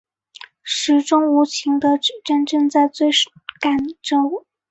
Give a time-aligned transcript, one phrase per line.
[0.63, 3.07] 时钟无情的指针正在追
[3.59, 4.47] 赶着我